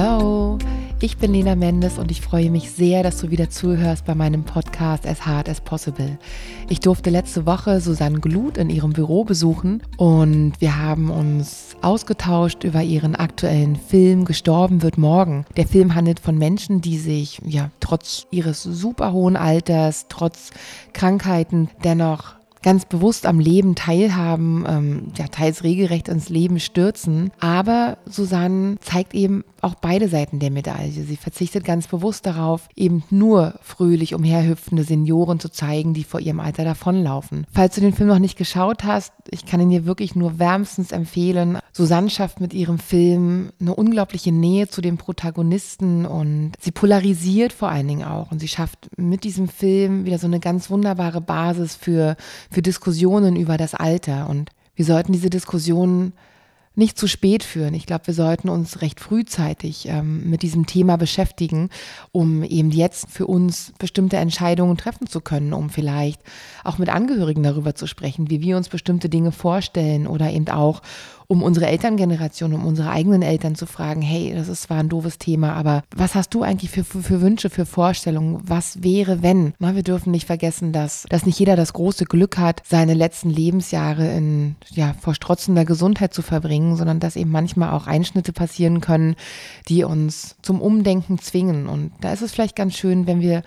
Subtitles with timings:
[0.00, 0.56] Hallo,
[1.02, 4.44] ich bin Lena Mendes und ich freue mich sehr, dass du wieder zuhörst bei meinem
[4.44, 6.18] Podcast As Hard as Possible.
[6.70, 12.64] Ich durfte letzte Woche Susanne Glut in ihrem Büro besuchen und wir haben uns ausgetauscht
[12.64, 15.44] über ihren aktuellen Film Gestorben wird morgen.
[15.58, 20.48] Der Film handelt von Menschen, die sich ja trotz ihres super hohen Alters, trotz
[20.94, 27.30] Krankheiten dennoch ganz bewusst am Leben teilhaben, ähm, ja, teils regelrecht ins Leben stürzen.
[27.40, 30.90] Aber Susanne zeigt eben auch beide Seiten der Medaille.
[30.90, 36.40] Sie verzichtet ganz bewusst darauf, eben nur fröhlich umherhüpfende Senioren zu zeigen, die vor ihrem
[36.40, 37.46] Alter davonlaufen.
[37.52, 40.92] Falls du den Film noch nicht geschaut hast, ich kann ihn dir wirklich nur wärmstens
[40.92, 41.58] empfehlen.
[41.72, 47.68] Susanne schafft mit ihrem Film eine unglaubliche Nähe zu den Protagonisten und sie polarisiert vor
[47.68, 48.30] allen Dingen auch.
[48.30, 52.16] Und sie schafft mit diesem Film wieder so eine ganz wunderbare Basis für,
[52.50, 54.28] für Diskussionen über das Alter.
[54.28, 56.12] Und wir sollten diese Diskussionen
[56.80, 57.74] nicht zu spät führen.
[57.74, 61.70] Ich glaube, wir sollten uns recht frühzeitig ähm, mit diesem Thema beschäftigen,
[62.10, 66.20] um eben jetzt für uns bestimmte Entscheidungen treffen zu können, um vielleicht
[66.64, 70.82] auch mit Angehörigen darüber zu sprechen, wie wir uns bestimmte Dinge vorstellen oder eben auch,
[71.30, 75.18] um unsere Elterngeneration, um unsere eigenen Eltern zu fragen, hey, das ist zwar ein doofes
[75.18, 78.40] Thema, aber was hast du eigentlich für, für, für Wünsche, für Vorstellungen?
[78.42, 79.54] Was wäre, wenn?
[79.60, 83.30] Na, wir dürfen nicht vergessen, dass, dass nicht jeder das große Glück hat, seine letzten
[83.30, 89.14] Lebensjahre in ja, verstrotzender Gesundheit zu verbringen, sondern dass eben manchmal auch Einschnitte passieren können,
[89.68, 91.68] die uns zum Umdenken zwingen.
[91.68, 93.44] Und da ist es vielleicht ganz schön, wenn wir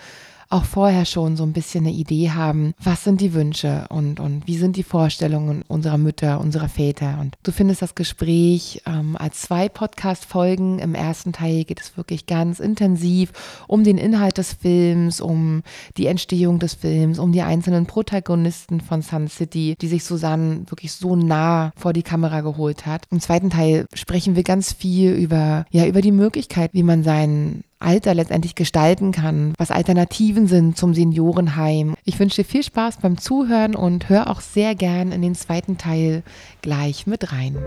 [0.53, 4.45] auch vorher schon so ein bisschen eine Idee haben, was sind die Wünsche und, und
[4.45, 7.17] wie sind die Vorstellungen unserer Mütter, unserer Väter.
[7.19, 10.77] Und du findest das Gespräch ähm, als zwei Podcast-Folgen.
[10.77, 13.31] Im ersten Teil geht es wirklich ganz intensiv
[13.67, 15.63] um den Inhalt des Films, um
[15.97, 20.91] die Entstehung des Films, um die einzelnen Protagonisten von Sun City, die sich Susanne wirklich
[20.91, 23.05] so nah vor die Kamera geholt hat.
[23.09, 27.63] Im zweiten Teil sprechen wir ganz viel über, ja, über die Möglichkeit, wie man seinen
[27.83, 31.95] Alter letztendlich gestalten kann, was Alternativen sind zum Seniorenheim.
[32.05, 35.77] Ich wünsche dir viel Spaß beim Zuhören und hör auch sehr gern in den zweiten
[35.77, 36.23] Teil
[36.61, 37.57] gleich mit rein.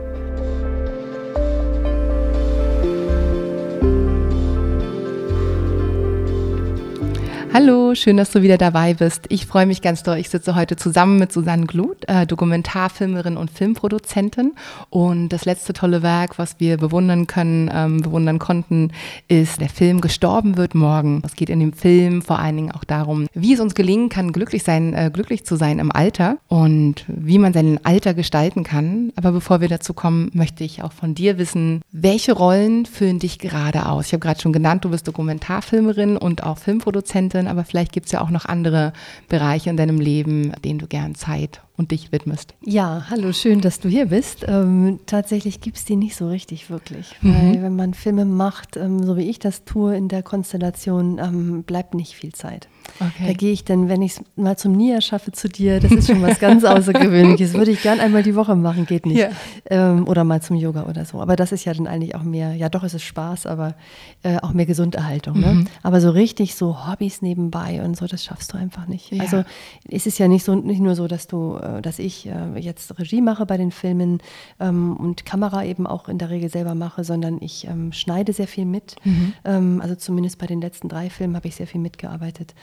[7.59, 9.25] Hallo, schön, dass du wieder dabei bist.
[9.31, 10.19] Ich freue mich ganz doll.
[10.19, 14.53] Ich sitze heute zusammen mit Susanne Glut, äh, Dokumentarfilmerin und Filmproduzentin.
[14.91, 18.91] Und das letzte tolle Werk, was wir bewundern können, ähm, bewundern konnten,
[19.29, 21.23] ist der Film Gestorben wird morgen.
[21.25, 24.33] Es geht in dem Film vor allen Dingen auch darum, wie es uns gelingen kann,
[24.33, 29.15] glücklich sein, äh, glücklich zu sein im Alter und wie man sein Alter gestalten kann.
[29.17, 33.39] Aber bevor wir dazu kommen, möchte ich auch von dir wissen, welche Rollen füllen dich
[33.39, 34.09] gerade aus?
[34.09, 38.13] Ich habe gerade schon genannt, du bist Dokumentarfilmerin und auch Filmproduzentin aber vielleicht gibt es
[38.13, 38.93] ja auch noch andere
[39.29, 42.55] Bereiche in deinem Leben, denen du gern Zeit und dich widmest.
[42.65, 44.45] Ja, hallo, schön, dass du hier bist.
[44.49, 47.35] Ähm, tatsächlich gibt es die nicht so richtig wirklich, mhm.
[47.35, 51.63] weil wenn man Filme macht, ähm, so wie ich das tue in der Konstellation, ähm,
[51.65, 52.69] bleibt nicht viel Zeit.
[53.01, 53.27] Okay.
[53.27, 56.07] Da gehe ich dann, wenn ich es mal zum Nia schaffe zu dir, das ist
[56.07, 59.19] schon was ganz Außergewöhnliches, würde ich gern einmal die Woche machen, geht nicht.
[59.19, 59.31] Ja.
[59.69, 61.21] Ähm, oder mal zum Yoga oder so.
[61.21, 63.75] Aber das ist ja dann eigentlich auch mehr, ja doch ist es Spaß, aber
[64.23, 65.41] äh, auch mehr Gesunderhaltung.
[65.41, 65.55] Ne?
[65.55, 65.67] Mhm.
[65.83, 69.13] Aber so richtig so Hobbys nebenbei und so, das schaffst du einfach nicht.
[69.13, 69.23] Ja.
[69.23, 69.45] Also
[69.91, 73.21] es ist ja nicht so nicht nur so, dass du dass ich äh, jetzt Regie
[73.21, 74.21] mache bei den Filmen
[74.61, 78.49] ähm, und Kamera eben auch in der Regel selber mache, sondern ich ähm, schneide sehr
[78.49, 78.97] viel mit.
[79.05, 79.33] Mhm.
[79.45, 82.55] Ähm, also zumindest bei den letzten drei Filmen habe ich sehr viel mitgearbeitet.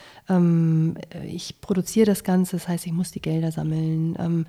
[1.28, 4.46] ich produziere das Ganze, das heißt, ich muss die Gelder sammeln.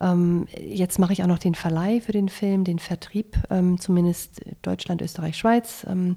[0.00, 4.40] Ähm, jetzt mache ich auch noch den Verleih für den Film, den Vertrieb, ähm, zumindest
[4.62, 5.86] Deutschland, Österreich, Schweiz.
[5.88, 6.16] Ähm,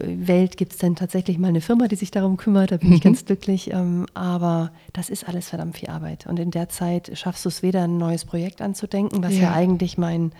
[0.00, 2.94] Welt gibt es dann tatsächlich mal eine Firma, die sich darum kümmert, da bin mhm.
[2.94, 3.72] ich ganz glücklich.
[3.72, 6.26] Ähm, aber das ist alles verdammt viel Arbeit.
[6.26, 9.52] Und in der Zeit schaffst du es weder, ein neues Projekt anzudenken, was ja, ja
[9.52, 10.32] eigentlich mein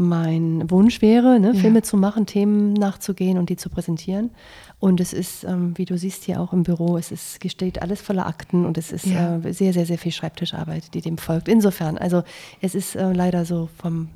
[0.00, 1.60] mein Wunsch wäre, ne, ja.
[1.60, 4.30] Filme zu machen, Themen nachzugehen und die zu präsentieren.
[4.78, 8.00] Und es ist, ähm, wie du siehst hier auch im Büro, es ist, steht alles
[8.00, 9.36] voller Akten und es ist ja.
[9.36, 11.48] äh, sehr, sehr, sehr viel Schreibtischarbeit, die dem folgt.
[11.48, 12.22] Insofern, also
[12.60, 14.08] es ist äh, leider so vom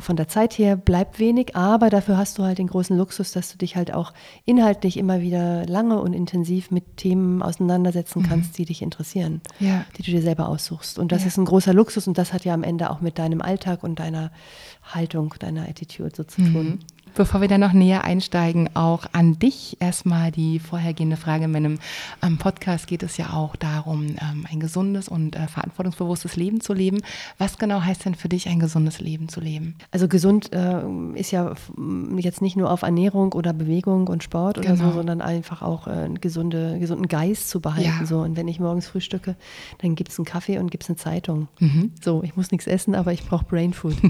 [0.00, 3.50] von der Zeit her bleibt wenig, aber dafür hast du halt den großen Luxus, dass
[3.50, 4.12] du dich halt auch
[4.44, 8.26] inhaltlich immer wieder lange und intensiv mit Themen auseinandersetzen mhm.
[8.26, 8.56] kannst, mhm.
[8.56, 9.84] die dich interessieren, ja.
[9.96, 10.98] die du dir selber aussuchst.
[10.98, 11.28] Und das ja.
[11.28, 13.98] ist ein großer Luxus und das hat ja am Ende auch mit deinem Alltag und
[13.98, 14.30] deiner
[14.82, 16.80] Haltung, deiner Attitude so zu tun.
[17.14, 21.44] Bevor wir da noch näher einsteigen, auch an dich erstmal die vorhergehende Frage.
[21.44, 21.78] In meinem
[22.22, 26.72] ähm, Podcast geht es ja auch darum, ähm, ein gesundes und äh, verantwortungsbewusstes Leben zu
[26.72, 26.98] leben.
[27.38, 29.76] Was genau heißt denn für dich, ein gesundes Leben zu leben?
[29.90, 30.82] Also gesund äh,
[31.14, 31.54] ist ja
[32.16, 34.90] jetzt nicht nur auf Ernährung oder Bewegung und Sport oder genau.
[34.90, 38.00] so, sondern einfach auch äh, einen gesunde, gesunden Geist zu behalten.
[38.00, 38.06] Ja.
[38.06, 38.20] So.
[38.20, 39.36] Und wenn ich morgens frühstücke,
[39.78, 41.48] dann gibt es einen Kaffee und gibt es eine Zeitung.
[41.58, 41.92] Mhm.
[42.00, 43.96] So, ich muss nichts essen, aber ich brauche Brain Food.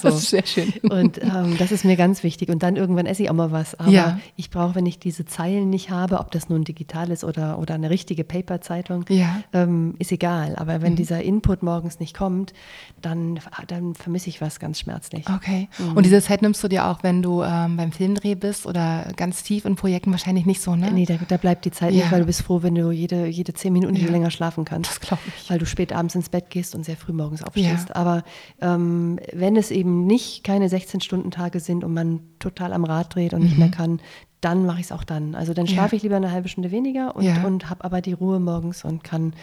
[0.00, 0.08] So.
[0.08, 0.72] das ist sehr schön.
[0.88, 2.49] Und ähm, das ist mir ganz wichtig.
[2.50, 3.74] Und dann irgendwann esse ich auch mal was.
[3.74, 4.20] Aber ja.
[4.36, 7.74] ich brauche, wenn ich diese Zeilen nicht habe, ob das nun digital ist oder, oder
[7.74, 9.42] eine richtige Paper-Zeitung, ja.
[9.52, 10.56] ähm, ist egal.
[10.56, 10.96] Aber wenn mhm.
[10.96, 12.52] dieser Input morgens nicht kommt,
[13.00, 15.26] dann, dann vermisse ich was ganz schmerzlich.
[15.28, 15.68] Okay.
[15.78, 15.96] Mhm.
[15.96, 19.42] Und diese Zeit nimmst du dir auch, wenn du ähm, beim Filmdreh bist oder ganz
[19.42, 20.90] tief in Projekten wahrscheinlich nicht so, ne?
[20.92, 22.02] Nee, da, da bleibt die Zeit ja.
[22.02, 24.90] nicht, weil du bist froh, wenn du jede, jede zehn Minuten länger schlafen kannst.
[24.90, 25.50] Das glaube ich.
[25.50, 27.94] Weil du spät abends ins Bett gehst und sehr früh morgens aufstehst.
[27.96, 28.22] Aber
[28.60, 33.40] ähm, wenn es eben nicht keine 16-Stunden-Tage sind und man total am Rad dreht und
[33.40, 33.46] mhm.
[33.46, 34.00] nicht mehr kann,
[34.40, 35.34] dann mache ich es auch dann.
[35.34, 35.98] Also dann schlafe ja.
[35.98, 37.44] ich lieber eine halbe Stunde weniger und, ja.
[37.44, 39.34] und habe aber die Ruhe morgens und kann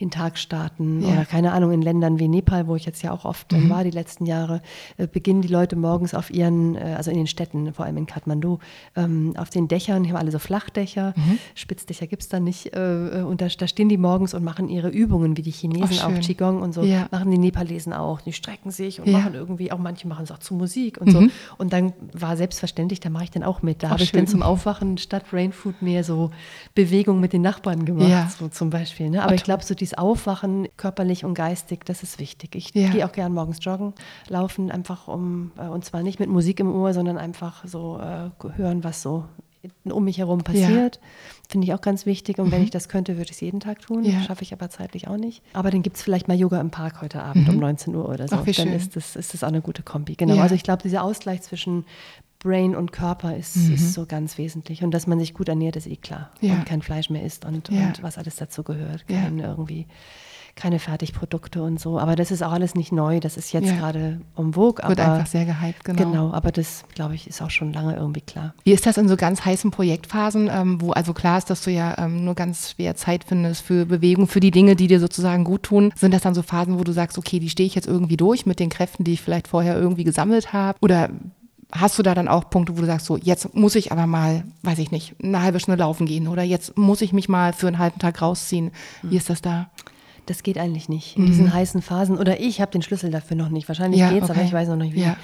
[0.00, 1.02] den Tag starten.
[1.02, 1.08] Ja.
[1.08, 3.70] Oder keine Ahnung, in Ländern wie Nepal, wo ich jetzt ja auch oft mhm.
[3.70, 4.60] war die letzten Jahre,
[4.98, 8.06] äh, beginnen die Leute morgens auf ihren, äh, also in den Städten, vor allem in
[8.06, 8.58] Kathmandu,
[8.94, 11.38] ähm, auf den Dächern, die haben alle so Flachdächer, mhm.
[11.54, 12.74] Spitzdächer gibt es da nicht.
[12.74, 16.20] Äh, und da, da, stehen die morgens und machen ihre Übungen, wie die Chinesen auch
[16.20, 17.08] Qigong und so, ja.
[17.10, 18.20] machen die Nepalesen auch.
[18.20, 19.18] Die strecken sich und ja.
[19.18, 21.12] machen irgendwie, auch manche machen es auch zu Musik und mhm.
[21.12, 21.28] so.
[21.56, 23.82] Und dann war selbstverständlich, da mache ich dann auch mit.
[23.82, 26.30] Da habe ich dann zum Aufwachen statt Brainfood mehr so
[26.74, 29.08] Bewegung mit den Nachbarn gemacht, so zum Beispiel.
[29.08, 29.22] Ne?
[29.22, 32.56] Aber ich glaube, so die dieses Aufwachen, körperlich und geistig, das ist wichtig.
[32.56, 32.88] Ich ja.
[32.88, 33.94] gehe auch gern morgens joggen,
[34.28, 38.30] laufen, einfach um, äh, und zwar nicht mit Musik im Ohr, sondern einfach so äh,
[38.56, 39.24] hören, was so
[39.84, 40.96] um mich herum passiert.
[40.96, 41.02] Ja.
[41.48, 42.38] Finde ich auch ganz wichtig.
[42.38, 42.52] Und mhm.
[42.52, 44.04] wenn ich das könnte, würde ich es jeden Tag tun.
[44.04, 44.20] Ja.
[44.22, 45.42] Schaffe ich aber zeitlich auch nicht.
[45.52, 47.54] Aber dann gibt es vielleicht mal Yoga im Park heute Abend mhm.
[47.54, 48.36] um 19 Uhr oder so.
[48.36, 50.14] Ach, dann ist das, ist das auch eine gute Kombi.
[50.14, 50.34] Genau.
[50.34, 50.42] Ja.
[50.42, 51.84] Also ich glaube, dieser Ausgleich zwischen
[52.46, 53.74] Brain und Körper ist, mhm.
[53.74, 54.84] ist, so ganz wesentlich.
[54.84, 56.30] Und dass man sich gut ernährt, ist eh klar.
[56.40, 56.54] Ja.
[56.54, 57.88] Und kein Fleisch mehr isst und, ja.
[57.88, 59.06] und was alles dazu gehört.
[59.08, 59.50] Kein ja.
[59.50, 59.86] irgendwie
[60.56, 61.98] keine Fertigprodukte und so.
[61.98, 63.20] Aber das ist auch alles nicht neu.
[63.20, 64.82] Das ist jetzt gerade um vogue.
[64.88, 66.02] Wird einfach sehr gehypt, genau.
[66.02, 68.54] Genau, aber das, glaube ich, ist auch schon lange irgendwie klar.
[68.64, 71.70] Wie ist das in so ganz heißen Projektphasen, ähm, wo also klar ist, dass du
[71.70, 75.44] ja ähm, nur ganz schwer Zeit findest für Bewegung, für die Dinge, die dir sozusagen
[75.44, 75.92] gut tun?
[75.94, 78.46] Sind das dann so Phasen, wo du sagst, okay, die stehe ich jetzt irgendwie durch
[78.46, 80.78] mit den Kräften, die ich vielleicht vorher irgendwie gesammelt habe?
[80.80, 81.10] Oder
[81.72, 84.44] hast du da dann auch Punkte, wo du sagst, so, jetzt muss ich aber mal,
[84.62, 87.66] weiß ich nicht, eine halbe Stunde laufen gehen oder jetzt muss ich mich mal für
[87.66, 88.70] einen halben Tag rausziehen.
[89.02, 89.16] Wie hm.
[89.16, 89.68] ist das da?
[90.26, 91.16] Das geht eigentlich nicht.
[91.16, 91.26] In mhm.
[91.28, 93.68] diesen heißen Phasen, oder ich habe den Schlüssel dafür noch nicht.
[93.68, 94.38] Wahrscheinlich ja, geht's, okay.
[94.38, 95.02] aber ich weiß noch nicht wie.
[95.02, 95.16] Ja.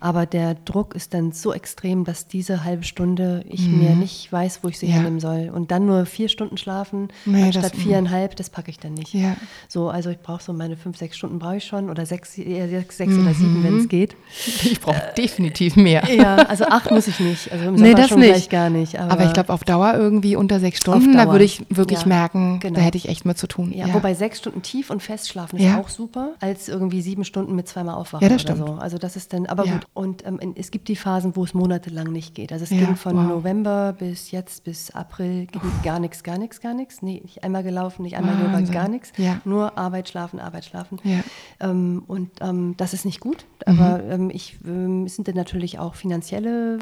[0.00, 3.78] Aber der Druck ist dann so extrem, dass diese halbe Stunde ich mhm.
[3.78, 4.94] mir nicht weiß, wo ich sie ja.
[4.94, 5.50] hernehmen soll.
[5.52, 9.14] Und dann nur vier Stunden schlafen, nee, anstatt das, viereinhalb, das packe ich dann nicht.
[9.14, 9.36] Ja.
[9.68, 12.68] So, also ich brauche so meine fünf, sechs Stunden brauche ich schon oder sechs, eher
[12.68, 13.22] sechs, sechs mhm.
[13.22, 14.16] oder sieben, wenn es geht.
[14.68, 16.02] Ich brauche äh, definitiv mehr.
[16.12, 17.50] Ja, also acht muss ich nicht.
[17.50, 18.50] Also im nee, das schon nicht.
[18.50, 18.98] gar nicht.
[18.98, 22.08] Aber, aber ich glaube, auf Dauer irgendwie unter sechs Stunden, da würde ich wirklich ja,
[22.08, 22.76] merken, genau.
[22.76, 23.72] da hätte ich echt mit zu tun.
[23.72, 27.54] Ja, wobei sechs Stunden tief und fest schlafen ist auch super, als irgendwie sieben Stunden
[27.54, 28.58] mit zweimal aufwachen ja, das stimmt.
[28.58, 28.74] So.
[28.74, 29.86] Also das ist dann, aber gut.
[29.94, 32.52] Und ähm, es gibt die Phasen, wo es monatelang nicht geht.
[32.52, 33.26] Also es ja, ging von wow.
[33.26, 37.02] November bis jetzt, bis April, ging gar nichts, gar nichts, gar nichts.
[37.02, 39.12] Nee, nicht einmal gelaufen, nicht einmal Yoga, gar nichts.
[39.16, 39.40] Ja.
[39.44, 41.00] Nur Arbeit, Schlafen, Arbeit, Schlafen.
[41.02, 41.20] Ja.
[41.58, 43.44] Ähm, und ähm, das ist nicht gut.
[43.66, 44.30] Aber mhm.
[44.30, 46.78] ich, ähm, es sind dann natürlich auch finanzielle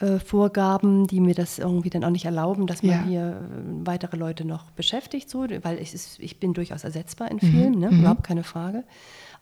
[0.00, 3.86] äh, äh, Vorgaben, die mir das irgendwie dann auch nicht erlauben, dass man hier äh,
[3.86, 7.80] weitere Leute noch beschäftigt, so, weil ich, ist, ich bin durchaus ersetzbar in vielen, mhm.
[7.80, 7.90] ne?
[7.90, 8.00] Mhm.
[8.00, 8.84] überhaupt keine Frage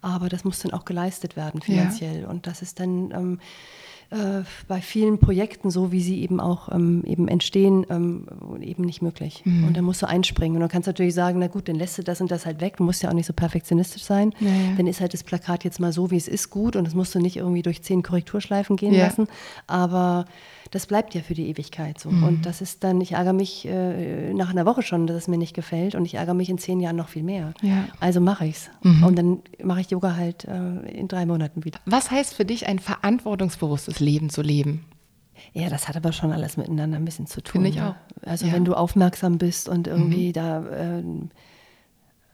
[0.00, 2.23] aber das muss dann auch geleistet werden finanziell.
[2.23, 2.29] Ja.
[2.29, 3.41] Und das ist dann ähm,
[4.11, 8.27] äh, bei vielen Projekten, so wie sie eben auch ähm, eben entstehen, ähm,
[8.61, 9.43] eben nicht möglich.
[9.44, 9.65] Mhm.
[9.65, 10.56] Und da musst du einspringen.
[10.56, 12.79] Und du kannst natürlich sagen, na gut, dann lässt du das und das halt weg.
[12.79, 14.32] Du musst ja auch nicht so perfektionistisch sein.
[14.41, 14.55] Ja, ja.
[14.79, 16.75] Dann ist halt das Plakat jetzt mal so, wie es ist, gut.
[16.75, 19.27] Und das musst du nicht irgendwie durch zehn Korrekturschleifen gehen lassen.
[19.67, 20.25] Aber
[20.70, 22.10] das bleibt ja für die Ewigkeit so.
[22.10, 22.22] Mhm.
[22.22, 25.39] Und das ist dann, ich ärgere mich äh, nach einer Woche schon, dass es mir
[25.39, 27.55] nicht gefällt und ich ärgere mich in zehn Jahren noch viel mehr.
[27.63, 27.87] Ja.
[28.01, 28.70] Also mache ich es.
[28.82, 29.05] Mhm.
[29.05, 31.79] Und dann mache ich Yoga halt äh, in drei Monaten wieder.
[31.87, 34.84] Was heißt für dich ein verantwortungsbewusstes Leben zu leben?
[35.53, 37.63] Ja, das hat aber schon alles miteinander ein bisschen zu tun.
[37.63, 37.91] Finde ich ne?
[37.91, 38.29] auch.
[38.29, 38.53] Also ja.
[38.53, 40.32] wenn du aufmerksam bist und irgendwie mhm.
[40.32, 41.03] da äh,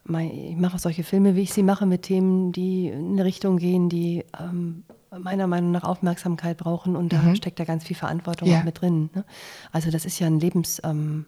[0.07, 3.89] ich mache solche Filme, wie ich sie mache, mit Themen, die in eine Richtung gehen,
[3.89, 4.83] die ähm,
[5.19, 7.35] meiner Meinung nach Aufmerksamkeit brauchen und da mhm.
[7.35, 8.59] steckt da ganz viel Verantwortung ja.
[8.59, 9.09] auch mit drin.
[9.13, 9.25] Ne?
[9.71, 11.25] Also das ist ja ein Lebens, ähm,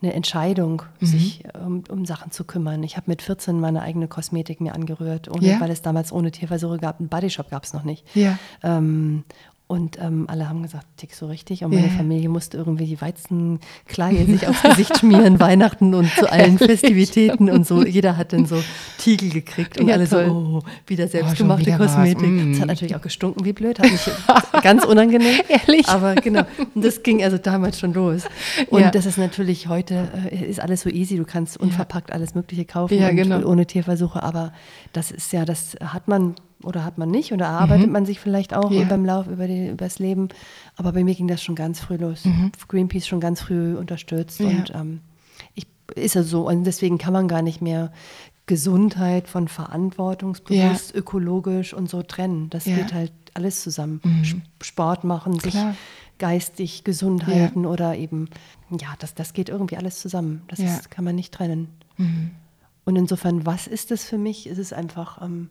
[0.00, 1.06] eine Entscheidung, mhm.
[1.06, 2.82] sich um, um, Sachen zu kümmern.
[2.84, 5.60] Ich habe mit 14 meine eigene Kosmetik mir angerührt, ohne, ja.
[5.60, 7.00] weil es damals ohne Tierversuche gab.
[7.00, 8.04] Einen Bodyshop gab es noch nicht.
[8.14, 8.38] Ja.
[8.62, 9.24] Ähm,
[9.68, 11.62] und ähm, alle haben gesagt, tick so richtig.
[11.62, 11.96] Und meine yeah.
[11.96, 17.66] Familie musste irgendwie die Weizenkleie sich aufs Gesicht schmieren, Weihnachten und zu allen Festivitäten und
[17.66, 17.84] so.
[17.84, 18.62] Jeder hat dann so
[18.96, 20.24] Tiegel gekriegt und ja, alle toll.
[20.26, 22.30] so, oh, wieder selbstgemachte oh, Kosmetik.
[22.30, 22.52] Mm.
[22.52, 24.10] Das hat natürlich auch gestunken wie blöd, hat mich
[24.62, 25.38] ganz unangenehm.
[25.48, 25.86] Ehrlich?
[25.86, 26.44] Aber genau,
[26.74, 28.22] und das ging also damals schon los.
[28.70, 28.90] Und ja.
[28.90, 31.18] das ist natürlich heute, äh, ist alles so easy.
[31.18, 33.46] Du kannst unverpackt alles Mögliche kaufen ja, genau.
[33.46, 34.22] ohne Tierversuche.
[34.22, 34.54] Aber
[34.94, 37.92] das ist ja, das hat man oder hat man nicht oder erarbeitet mhm.
[37.92, 38.84] man sich vielleicht auch ja.
[38.84, 40.28] beim Lauf über, die, über das Leben.
[40.76, 42.24] Aber bei mir ging das schon ganz früh los.
[42.24, 42.52] Mhm.
[42.66, 44.48] Greenpeace schon ganz früh unterstützt ja.
[44.48, 45.00] und ähm,
[45.54, 47.92] ich, ist ja so und deswegen kann man gar nicht mehr
[48.46, 50.98] Gesundheit von verantwortungsbewusst, ja.
[50.98, 52.48] ökologisch und so trennen.
[52.50, 54.00] Das geht halt alles zusammen.
[54.02, 54.42] Mhm.
[54.62, 55.54] Sport machen, sich
[56.18, 58.28] geistig gesund halten oder eben,
[58.70, 60.42] ja, das, das geht irgendwie alles zusammen.
[60.48, 61.68] Das ist, kann man nicht trennen.
[61.98, 62.30] Mhm.
[62.84, 64.46] Und insofern, was ist das für mich?
[64.46, 65.50] Es ist einfach, ähm,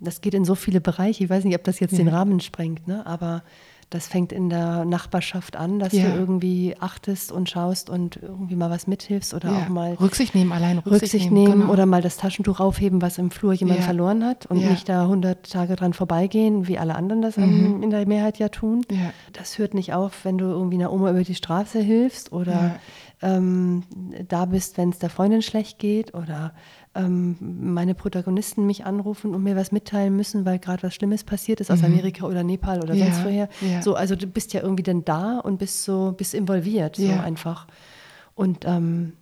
[0.00, 1.24] das geht in so viele Bereiche.
[1.24, 3.06] Ich weiß nicht, ob das jetzt den Rahmen sprengt, ne?
[3.06, 3.42] aber
[3.90, 6.08] das fängt in der Nachbarschaft an, dass ja.
[6.08, 9.58] du irgendwie achtest und schaust und irgendwie mal was mithilfst oder ja.
[9.58, 11.72] auch mal Rücksicht nehmen, allein Rücksicht, Rücksicht nehmen, nehmen genau.
[11.72, 13.84] oder mal das Taschentuch aufheben, was im Flur jemand ja.
[13.84, 17.82] verloren hat und nicht da 100 Tage dran vorbeigehen, wie alle anderen das mhm.
[17.82, 18.86] in der Mehrheit ja tun.
[19.32, 22.76] Das hört nicht auf, wenn du irgendwie einer Oma über die Straße hilfst oder
[23.22, 23.82] ähm,
[24.28, 26.54] da bist, wenn es der Freundin schlecht geht oder
[26.94, 31.60] ähm, meine Protagonisten mich anrufen und mir was mitteilen müssen, weil gerade was Schlimmes passiert
[31.60, 31.86] ist aus mhm.
[31.86, 33.48] Amerika oder Nepal oder ja, sonst woher.
[33.60, 33.82] Ja.
[33.82, 37.20] So, also du bist ja irgendwie dann da und bist so, bist involviert, so ja.
[37.20, 37.66] einfach.
[38.34, 39.12] Und ähm,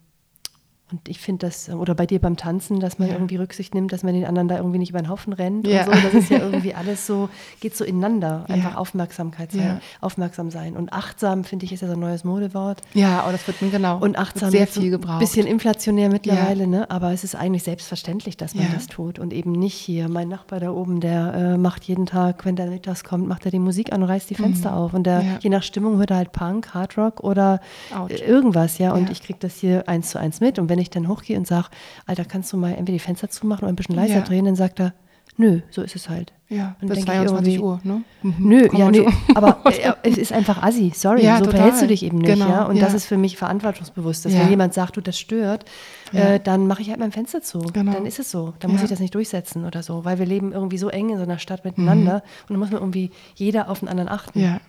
[0.91, 3.15] und ich finde das, oder bei dir beim Tanzen, dass man ja.
[3.15, 5.85] irgendwie Rücksicht nimmt, dass man den anderen da irgendwie nicht über den Haufen rennt ja.
[5.85, 6.01] und so.
[6.03, 7.29] Das ist ja irgendwie alles so,
[7.61, 8.47] geht so ineinander.
[8.49, 8.79] Einfach ja.
[8.79, 10.77] Aufmerksamkeit sein, aufmerksam sein.
[10.77, 12.81] Und achtsam, finde ich, ist ja so ein neues Modewort.
[12.95, 13.99] Ja, aber das wird genau.
[13.99, 15.15] Und achtsam sehr viel gebraucht.
[15.15, 16.91] Ein bisschen inflationär mittlerweile, ne?
[16.91, 19.19] Aber es ist eigentlich selbstverständlich, dass man das tut.
[19.19, 22.67] Und eben nicht hier, mein Nachbar da oben, der äh, macht jeden Tag, wenn der
[22.67, 24.77] mittags kommt, macht er die Musik an und reißt die Fenster mhm.
[24.77, 24.95] auf.
[24.95, 27.61] Und der, je nach Stimmung hört er halt Punk, Hardrock oder
[27.95, 28.09] Ouch.
[28.09, 28.93] irgendwas, ja.
[28.93, 30.59] Und ich kriege das hier eins zu eins mit.
[30.59, 31.69] Und wenn wenn ich dann hochgehe und sage,
[32.07, 34.21] Alter, kannst du mal entweder die Fenster zumachen oder ein bisschen leiser ja.
[34.21, 34.95] drehen, dann sagt er,
[35.37, 36.33] nö, so ist es halt.
[36.49, 38.03] Ja, und bis 22 Uhr, ne?
[38.23, 38.35] Mhm.
[38.39, 39.05] Nö, ja, nö,
[39.35, 41.59] aber äh, es ist einfach assi, sorry, ja, so total.
[41.59, 42.65] verhältst du dich eben nicht, genau, ja?
[42.65, 42.85] Und ja.
[42.85, 45.65] das ist für mich verantwortungsbewusst, dass wenn jemand sagt, du, das stört,
[46.13, 47.59] äh, dann mache ich halt mein Fenster zu.
[47.59, 47.93] Genau.
[47.93, 50.53] Dann ist es so, dann muss ich das nicht durchsetzen oder so, weil wir leben
[50.53, 52.43] irgendwie so eng in so einer Stadt miteinander mhm.
[52.43, 54.41] und dann muss man irgendwie jeder auf den anderen achten.
[54.41, 54.61] Ja.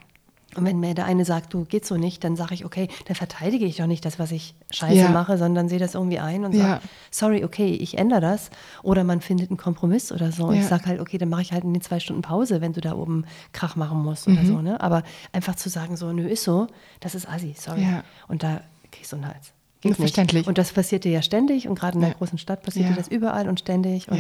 [0.56, 3.16] Und wenn mir der eine sagt, du geht so nicht, dann sage ich, okay, dann
[3.16, 5.10] verteidige ich doch nicht das, was ich scheiße ja.
[5.10, 6.62] mache, sondern sehe das irgendwie ein und ja.
[6.62, 8.50] sage, sorry, okay, ich ändere das.
[8.82, 10.46] Oder man findet einen Kompromiss oder so.
[10.46, 10.62] Und ja.
[10.62, 12.82] ich sage halt, okay, dann mache ich halt in den zwei Stunden Pause, wenn du
[12.82, 14.38] da oben Krach machen musst mhm.
[14.38, 14.62] oder so.
[14.62, 14.82] Ne?
[14.82, 15.04] Aber
[15.34, 16.68] einfach zu sagen, so, nö, ist so,
[17.00, 17.86] das ist assi, sorry.
[18.28, 19.54] Und da kriegst du einen Hals.
[19.82, 20.46] Geht Verständlich.
[20.46, 23.08] Und das passiert dir ja ständig und gerade in der großen Stadt passiert dir das
[23.08, 24.10] überall und ständig.
[24.12, 24.20] Und,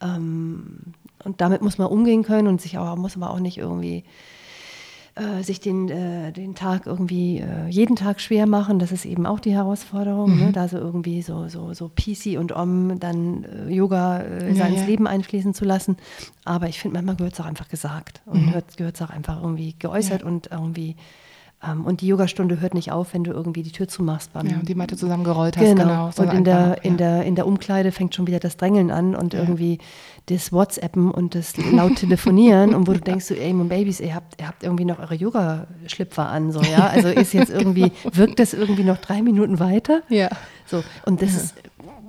[0.00, 0.78] ähm,
[1.24, 4.04] und damit muss man umgehen können und sich auch, muss aber auch nicht irgendwie
[5.16, 8.78] äh, sich den, äh, den Tag irgendwie äh, jeden Tag schwer machen.
[8.78, 10.36] Das ist eben auch die Herausforderung, ne?
[10.36, 10.46] mhm.
[10.46, 10.52] ne?
[10.52, 14.80] da so irgendwie so, so, so PC und Om dann äh, Yoga äh, ja, ins
[14.80, 14.86] ja.
[14.86, 15.96] Leben einfließen zu lassen.
[16.44, 18.54] Aber ich finde, manchmal gehört es auch einfach gesagt und mhm.
[18.76, 20.26] gehört es auch einfach irgendwie geäußert ja.
[20.26, 20.96] und irgendwie
[21.84, 24.32] und die Yogastunde hört nicht auf, wenn du irgendwie die Tür zumachst.
[24.32, 25.64] Beim, ja, und die Matte zusammengerollt hast.
[25.64, 25.82] Genau.
[25.82, 28.90] genau so und in der, in, der, in der Umkleide fängt schon wieder das Drängeln
[28.90, 29.40] an und ja.
[29.40, 29.78] irgendwie
[30.26, 34.14] das WhatsAppen und das laut telefonieren und wo du denkst, so, ey, mein Babys, ihr
[34.14, 36.86] habt, ihr habt irgendwie noch eure Yoga-Schlüpfer an, so, ja.
[36.86, 40.02] Also ist jetzt irgendwie, wirkt das irgendwie noch drei Minuten weiter?
[40.08, 40.28] Ja.
[40.66, 41.40] So, und das ja.
[41.40, 41.54] ist,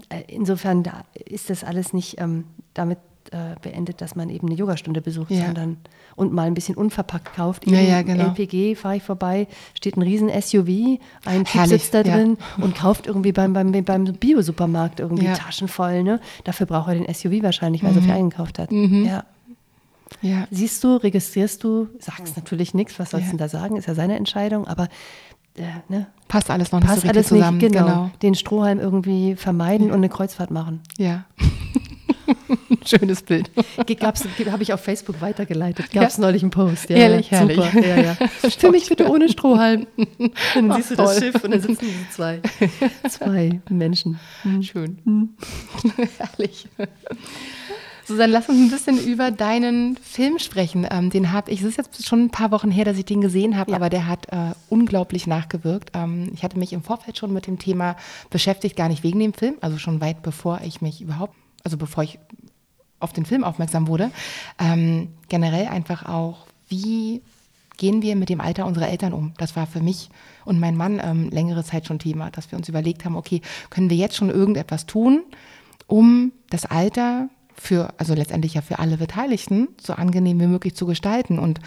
[0.10, 3.00] äh, insofern da ist das alles nicht ähm, damit
[3.36, 5.46] äh, beendet, dass man eben eine Yogastunde besucht, ja.
[5.46, 5.78] sondern
[6.16, 7.68] und mal ein bisschen unverpackt kauft.
[7.68, 8.28] Ja, ja, genau.
[8.28, 12.64] LPG fahre ich vorbei, steht ein riesen SUV, ein Typ sitzt da drin ja.
[12.64, 16.04] und kauft irgendwie beim, beim, beim Bio-Supermarkt irgendwie Taschen voll.
[16.04, 16.22] Ne?
[16.46, 17.98] Dafür braucht er den SUV wahrscheinlich, weil mhm.
[17.98, 18.72] er so viel eingekauft hat.
[18.72, 19.06] Mhm.
[19.06, 19.26] Ja.
[20.22, 20.48] Ja.
[20.52, 23.96] Siehst du, registrierst du, sagst natürlich nichts, was sollst du denn da sagen, ist ja
[23.96, 24.88] seine Entscheidung, aber
[25.58, 26.08] äh, ne?
[26.28, 27.58] passt alles noch nicht passt so alles zusammen.
[27.58, 27.86] Nicht, genau.
[27.86, 28.12] genau.
[28.22, 30.82] Den Strohhalm irgendwie vermeiden und eine Kreuzfahrt machen.
[30.98, 31.26] Ja.
[32.86, 33.50] Schönes Bild.
[33.78, 35.92] Habe ich auf Facebook weitergeleitet.
[35.92, 36.22] Gab es ja.
[36.22, 36.90] neulich einen Post.
[36.90, 37.58] Ja, herrlich, herrlich.
[37.58, 37.80] Super.
[37.80, 38.16] Ja, ja.
[38.50, 39.88] Für mich bitte ohne Strohhalm.
[39.98, 41.06] Und dann Ach, siehst du toll.
[41.06, 42.42] das Schiff und dann sitzen diese zwei,
[43.10, 44.20] zwei Menschen.
[44.44, 44.64] Mhm.
[44.64, 45.00] Schön.
[45.04, 45.30] Mhm.
[46.18, 46.68] herrlich.
[48.06, 50.88] Susanne, lass uns ein bisschen über deinen Film sprechen.
[50.90, 53.20] Ähm, den habe ich, es ist jetzt schon ein paar Wochen her, dass ich den
[53.20, 53.78] gesehen habe, ja.
[53.78, 55.92] aber der hat äh, unglaublich nachgewirkt.
[55.96, 57.96] Ähm, ich hatte mich im Vorfeld schon mit dem Thema
[58.30, 62.04] beschäftigt, gar nicht wegen dem Film, also schon weit bevor ich mich überhaupt, also bevor
[62.04, 62.20] ich
[63.00, 64.12] auf den Film aufmerksam wurde.
[64.60, 67.22] Ähm, generell einfach auch, wie
[67.78, 69.34] gehen wir mit dem Alter unserer Eltern um?
[69.38, 70.10] Das war für mich
[70.46, 73.90] und mein Mann ähm, längere Zeit schon Thema, dass wir uns überlegt haben, okay, können
[73.90, 75.24] wir jetzt schon irgendetwas tun,
[75.88, 80.86] um das Alter für, also letztendlich ja für alle Beteiligten, so angenehm wie möglich zu
[80.86, 81.60] gestalten und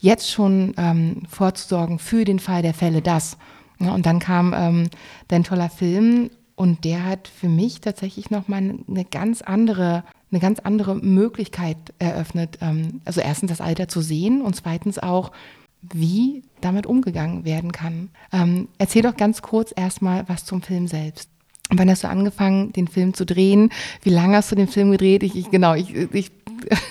[0.00, 3.36] jetzt schon ähm, vorzusorgen für den Fall der Fälle das.
[3.78, 4.88] Ja, und dann kam ähm,
[5.28, 10.58] dein toller Film und der hat für mich tatsächlich nochmal eine ganz andere, eine ganz
[10.60, 12.58] andere Möglichkeit eröffnet.
[12.60, 15.32] Ähm, also erstens das Alter zu sehen und zweitens auch,
[15.82, 18.08] wie damit umgegangen werden kann.
[18.32, 21.30] Ähm, erzähl doch ganz kurz erstmal was zum Film selbst.
[21.70, 23.70] Wann hast du angefangen, den Film zu drehen?
[24.02, 25.22] Wie lange hast du den Film gedreht?
[25.24, 26.30] Ich, ich genau, ich, ich,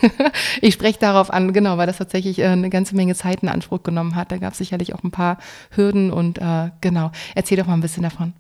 [0.62, 3.84] ich spreche darauf an, genau, weil das tatsächlich äh, eine ganze Menge Zeit in Anspruch
[3.84, 4.32] genommen hat.
[4.32, 5.38] Da gab es sicherlich auch ein paar
[5.72, 7.12] Hürden und äh, genau.
[7.36, 8.34] Erzähl doch mal ein bisschen davon.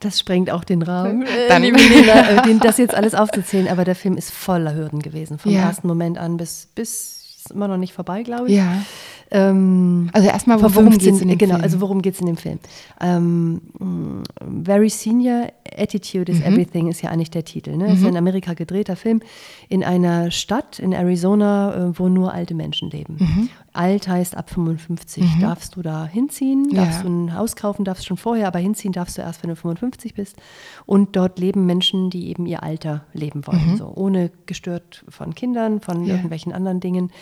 [0.00, 1.62] Das sprengt auch den Raum, äh, Dann.
[1.62, 3.68] liebe Lena, äh, das jetzt alles aufzuzählen.
[3.68, 5.62] Aber der Film ist voller Hürden gewesen, vom ja.
[5.62, 8.56] ersten Moment an bis, bis ist immer noch nicht vorbei, glaube ich.
[8.56, 8.82] Ja.
[9.30, 11.64] Ähm, also erstmal, worum geht es in dem genau, Film?
[11.64, 12.58] also worum geht es in dem Film?
[13.00, 13.60] Ähm,
[14.64, 16.44] Very Senior Attitude is mhm.
[16.44, 17.76] Everything ist ja eigentlich der Titel.
[17.76, 17.88] Ne?
[17.88, 17.94] Mhm.
[17.94, 19.20] Ist ein in Amerika gedrehter Film
[19.68, 23.16] in einer Stadt in Arizona, äh, wo nur alte Menschen leben.
[23.18, 23.48] Mhm.
[23.78, 25.40] Alt heißt ab 55 mhm.
[25.40, 27.02] darfst du da hinziehen, darfst ja.
[27.04, 30.14] du ein Haus kaufen, darfst schon vorher, aber hinziehen darfst du erst, wenn du 55
[30.14, 30.36] bist.
[30.84, 33.76] Und dort leben Menschen, die eben ihr Alter leben wollen, mhm.
[33.76, 36.14] so ohne gestört von Kindern, von ja.
[36.14, 37.12] irgendwelchen anderen Dingen,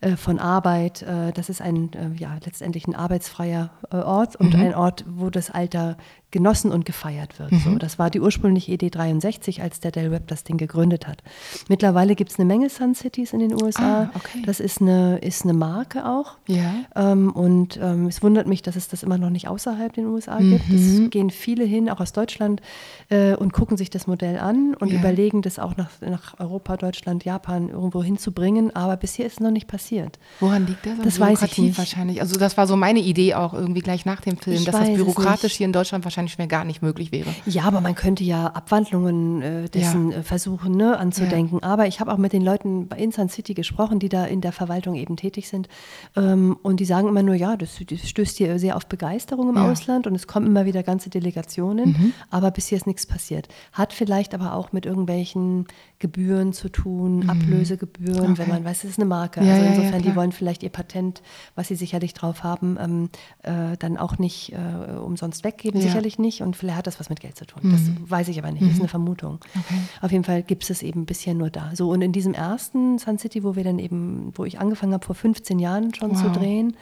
[0.00, 1.02] äh, von Arbeit.
[1.02, 4.60] Äh, das ist ein äh, ja letztendlich ein arbeitsfreier äh, Ort und mhm.
[4.60, 5.98] ein Ort, wo das Alter
[6.36, 7.50] genossen und gefeiert wird.
[7.50, 7.60] Mhm.
[7.60, 11.22] So, das war die ursprüngliche Idee 63, als der Del Webb das Ding gegründet hat.
[11.70, 14.02] Mittlerweile gibt es eine Menge Sun Cities in den USA.
[14.02, 14.42] Ah, okay.
[14.44, 16.34] Das ist eine, ist eine Marke auch.
[16.46, 16.74] Ja.
[16.94, 20.38] Ähm, und ähm, es wundert mich, dass es das immer noch nicht außerhalb den USA
[20.38, 20.50] mhm.
[20.50, 20.70] gibt.
[20.70, 22.60] Es gehen viele hin, auch aus Deutschland,
[23.08, 24.98] äh, und gucken sich das Modell an und ja.
[24.98, 28.76] überlegen, das auch nach, nach Europa, Deutschland, Japan irgendwo hinzubringen.
[28.76, 30.18] Aber bisher ist es noch nicht passiert.
[30.40, 30.98] Woran liegt das?
[31.02, 31.78] Das weiß ich nicht.
[31.78, 32.20] Wahrscheinlich.
[32.20, 34.92] Also das war so meine Idee auch irgendwie gleich nach dem Film, ich dass das
[34.94, 37.28] bürokratisch hier in Deutschland wahrscheinlich mehr gar nicht möglich wäre.
[37.46, 40.18] Ja, aber man könnte ja Abwandlungen äh, dessen ja.
[40.18, 41.60] Äh, versuchen ne, anzudenken.
[41.62, 41.68] Ja.
[41.68, 44.52] Aber ich habe auch mit den Leuten bei Insan City gesprochen, die da in der
[44.52, 45.68] Verwaltung eben tätig sind.
[46.16, 49.56] Ähm, und die sagen immer nur, ja, das, das stößt hier sehr auf Begeisterung im
[49.56, 49.70] ja.
[49.70, 51.90] Ausland und es kommen immer wieder ganze Delegationen.
[51.90, 52.12] Mhm.
[52.30, 53.48] Aber bisher ist nichts passiert.
[53.72, 55.66] Hat vielleicht aber auch mit irgendwelchen
[55.98, 57.30] Gebühren zu tun, mhm.
[57.30, 58.38] Ablösegebühren, okay.
[58.38, 59.40] wenn man weiß, es ist eine Marke.
[59.40, 61.22] also insofern, die wollen vielleicht ihr Patent,
[61.54, 63.08] was sie sicherlich drauf haben, ähm,
[63.42, 66.42] äh, dann auch nicht äh, umsonst weggeben, sicherlich nicht.
[66.42, 67.60] Und vielleicht hat das was mit Geld zu tun.
[67.64, 67.72] Mhm.
[67.72, 68.88] Das weiß ich aber nicht, das ist eine mhm.
[68.88, 69.38] Vermutung.
[69.54, 69.80] Okay.
[70.00, 71.70] Auf jeden Fall gibt es eben bisher nur da.
[71.74, 75.04] So, und in diesem ersten Sun City, wo wir dann eben, wo ich angefangen habe,
[75.04, 76.22] vor 15 Jahren schon wow.
[76.22, 76.76] zu drehen,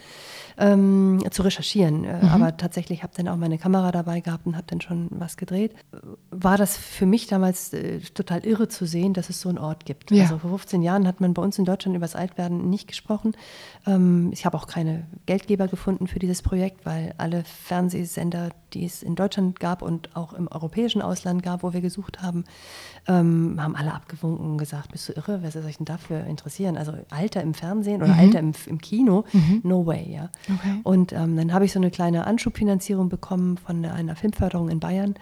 [0.59, 2.05] ähm, zu recherchieren.
[2.05, 2.29] Äh, mhm.
[2.29, 5.75] Aber tatsächlich habe dann auch meine Kamera dabei gehabt und habe dann schon was gedreht.
[6.31, 9.85] War das für mich damals äh, total irre zu sehen, dass es so einen Ort
[9.85, 10.11] gibt.
[10.11, 10.25] Ja.
[10.25, 13.33] Also vor 15 Jahren hat man bei uns in Deutschland über das Altwerden nicht gesprochen.
[13.87, 19.03] Ähm, ich habe auch keine Geldgeber gefunden für dieses Projekt, weil alle Fernsehsender, die es
[19.03, 22.45] in Deutschland gab und auch im europäischen Ausland gab, wo wir gesucht haben,
[23.07, 26.77] ähm, haben alle abgewunken und gesagt, bist du irre, wer soll sich denn dafür interessieren?
[26.77, 28.21] Also Alter im Fernsehen oder mhm.
[28.21, 29.61] Alter im, im Kino, mhm.
[29.63, 30.31] no way, ja.
[30.53, 30.81] Okay.
[30.83, 35.15] Und ähm, dann habe ich so eine kleine Anschubfinanzierung bekommen von einer Filmförderung in Bayern.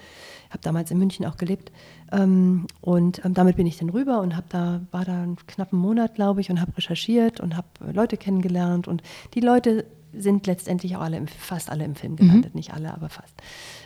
[0.49, 1.73] Ich habe damals in München auch gelebt.
[2.13, 5.79] Ähm, und ähm, damit bin ich dann rüber und habe da, war da einen knappen
[5.79, 8.87] Monat, glaube ich, und habe recherchiert und habe Leute kennengelernt.
[8.87, 9.03] Und
[9.35, 12.59] die Leute sind letztendlich auch alle, im, fast alle im Film gelandet, mhm.
[12.59, 13.35] nicht alle, aber fast.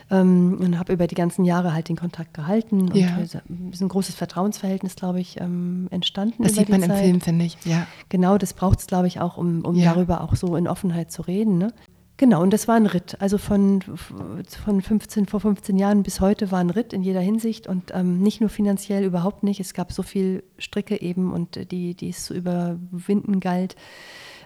[0.09, 2.91] Ähm, und habe über die ganzen Jahre halt den Kontakt gehalten.
[2.93, 3.17] Ja.
[3.17, 6.43] Und ist ein großes Vertrauensverhältnis, glaube ich, ähm, entstanden.
[6.43, 6.89] Das sieht man Zeit.
[6.89, 7.57] im Film, finde ich.
[7.65, 7.87] Ja.
[8.09, 9.93] Genau, das braucht es, glaube ich, auch, um, um ja.
[9.93, 11.57] darüber auch so in Offenheit zu reden.
[11.57, 11.73] Ne?
[12.17, 13.15] Genau, und das war ein Ritt.
[13.19, 17.67] Also von, von 15, vor 15 Jahren bis heute war ein Ritt in jeder Hinsicht
[17.67, 19.59] und ähm, nicht nur finanziell, überhaupt nicht.
[19.59, 23.75] Es gab so viel Stricke eben und die, die es zu überwinden galt.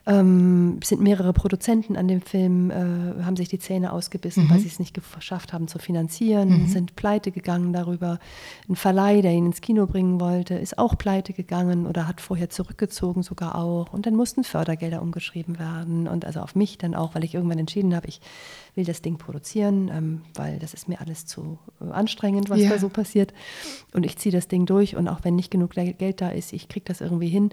[0.08, 4.50] Ähm, sind mehrere Produzenten an dem Film, äh, haben sich die Zähne ausgebissen, mhm.
[4.50, 6.68] weil sie es nicht geschafft haben zu finanzieren, mhm.
[6.68, 8.18] sind pleite gegangen darüber.
[8.68, 12.50] Ein Verleih, der ihn ins Kino bringen wollte, ist auch pleite gegangen oder hat vorher
[12.50, 13.94] zurückgezogen sogar auch.
[13.94, 17.60] Und dann mussten Fördergelder umgeschrieben werden und also auf mich dann auch, weil ich irgendwann
[17.60, 18.22] entschieden habe, ich
[18.76, 22.70] will das Ding produzieren, ähm, weil das ist mir alles zu äh, anstrengend, was ja.
[22.70, 23.34] da so passiert.
[23.94, 26.70] Und ich ziehe das Ding durch und auch wenn nicht genug Geld da ist, ich
[26.70, 27.52] kriege das irgendwie hin.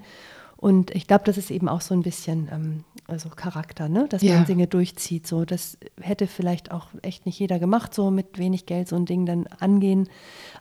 [0.60, 4.06] Und ich glaube, das ist eben auch so ein bisschen ähm, also Charakter, ne?
[4.08, 4.34] dass ja.
[4.34, 5.24] man Dinge durchzieht.
[5.24, 9.06] So, das hätte vielleicht auch echt nicht jeder gemacht, so mit wenig Geld so ein
[9.06, 10.08] Ding dann angehen.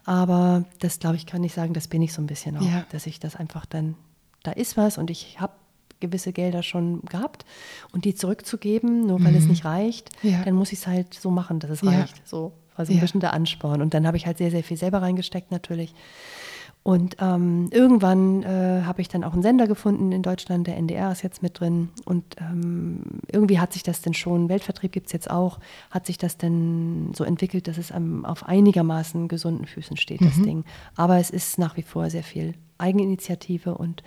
[0.05, 2.85] Aber das, glaube ich, kann ich sagen, das bin ich so ein bisschen auch, ja.
[2.91, 3.95] dass ich das einfach dann,
[4.43, 5.53] da ist was und ich habe
[5.99, 7.43] gewisse Gelder schon gehabt
[7.91, 9.37] und die zurückzugeben, nur weil mhm.
[9.39, 10.43] es nicht reicht, ja.
[10.43, 12.21] dann muss ich es halt so machen, dass es reicht.
[12.23, 13.81] So, also ein bisschen der Ansporn.
[13.81, 15.95] Und dann habe ich halt sehr, sehr viel selber reingesteckt natürlich.
[16.87, 21.11] Und ähm, irgendwann äh, habe ich dann auch einen Sender gefunden in Deutschland, der NDR
[21.11, 21.89] ist jetzt mit drin.
[22.05, 25.59] Und ähm, irgendwie hat sich das denn schon, Weltvertrieb gibt es jetzt auch,
[25.91, 30.25] hat sich das denn so entwickelt, dass es ähm, auf einigermaßen gesunden Füßen steht, mhm.
[30.27, 30.63] das Ding.
[30.95, 34.01] Aber es ist nach wie vor sehr viel Eigeninitiative und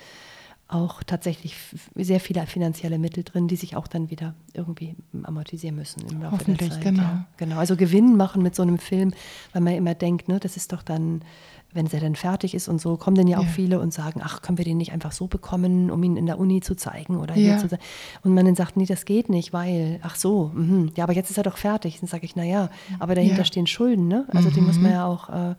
[0.66, 1.56] auch tatsächlich
[1.96, 6.44] sehr viele finanzielle Mittel drin, die sich auch dann wieder irgendwie amortisieren müssen im Laufe
[6.44, 6.80] der Zeit.
[6.80, 7.02] Genau.
[7.02, 7.26] Ja.
[7.36, 7.58] genau.
[7.58, 9.12] Also Gewinn machen mit so einem Film,
[9.52, 11.22] weil man immer denkt, ne, das ist doch dann
[11.72, 13.48] wenn er dann fertig ist und so, kommen dann ja auch ja.
[13.48, 16.38] viele und sagen, ach, können wir den nicht einfach so bekommen, um ihn in der
[16.38, 17.52] Uni zu zeigen oder ja.
[17.52, 17.82] hier zu zeigen.
[18.22, 21.30] Und man dann sagt, nee, das geht nicht, weil, ach so, mh, ja, aber jetzt
[21.30, 22.00] ist er doch fertig.
[22.00, 23.44] Dann sage ich, na ja, aber dahinter ja.
[23.44, 24.26] stehen Schulden, ne?
[24.28, 24.54] Also mhm.
[24.54, 25.54] die muss man ja auch, äh,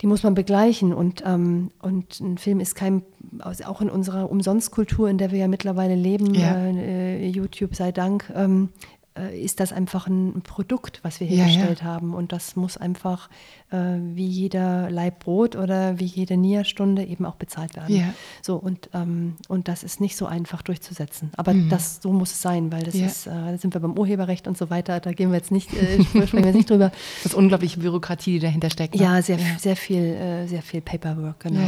[0.00, 0.92] die muss man begleichen.
[0.92, 3.02] Und, ähm, und ein Film ist kein,
[3.38, 7.92] also auch in unserer Umsonstkultur, in der wir ja mittlerweile leben, äh, äh, YouTube sei
[7.92, 8.70] Dank, ähm,
[9.16, 11.92] äh, ist das einfach ein Produkt, was wir hergestellt ja, ja.
[11.92, 12.14] haben.
[12.14, 13.28] Und das muss einfach
[13.72, 17.94] wie jeder Leib Brot oder wie jede Nia-Stunde eben auch bezahlt werden.
[17.94, 18.14] Ja.
[18.42, 21.30] So, und, ähm, und das ist nicht so einfach durchzusetzen.
[21.36, 21.68] Aber mhm.
[21.68, 24.58] das, so muss es sein, weil das ist, äh, da sind wir beim Urheberrecht und
[24.58, 26.90] so weiter, da gehen wir jetzt nicht, äh, sprechen wir jetzt nicht drüber.
[27.22, 28.94] Das ist unglaubliche Bürokratie, die dahinter steckt.
[28.94, 29.02] Ne?
[29.02, 31.60] Ja, sehr, sehr viel, äh, sehr viel Paperwork, genau.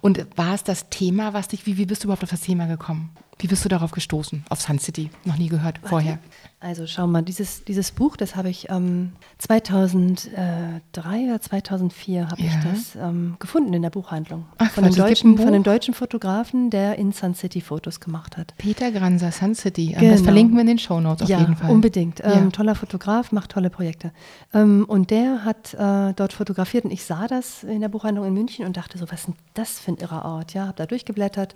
[0.00, 2.66] Und war es das Thema, was dich, wie, wie bist du überhaupt auf das Thema
[2.66, 3.10] gekommen?
[3.38, 5.10] Wie bist du darauf gestoßen, auf Sun City?
[5.24, 6.18] Noch nie gehört vorher.
[6.60, 12.48] Also schau mal, dieses, dieses Buch, das habe ich ähm, 2003 oder 2004 habe ja.
[12.48, 14.46] ich das ähm, gefunden in der Buchhandlung.
[14.58, 18.54] Ach, von, einem deutschen, von einem deutschen Fotografen, der in Sun City Fotos gemacht hat.
[18.58, 19.92] Peter Granser, Sun City.
[19.92, 20.12] Ähm, genau.
[20.12, 21.70] Das verlinken wir in den Show Notes auf ja, jeden Fall.
[21.70, 22.20] unbedingt.
[22.20, 22.32] Ja.
[22.32, 24.12] Ähm, toller Fotograf, macht tolle Projekte.
[24.52, 28.34] Ähm, und der hat äh, dort fotografiert und ich sah das in der Buchhandlung in
[28.34, 30.54] München und dachte so, was ist denn das für ein irrer Ort?
[30.54, 31.54] Ja, habe da durchgeblättert